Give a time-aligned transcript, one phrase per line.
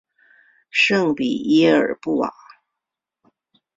[0.71, 2.33] 圣皮耶尔布瓦。